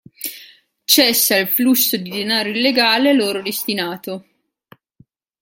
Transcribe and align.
Cessa 0.83 1.37
il 1.37 1.47
flusso 1.47 1.95
di 1.95 2.09
denaro 2.09 2.49
illegale 2.49 3.11
a 3.11 3.13
loro 3.13 3.39
destinato. 3.43 4.25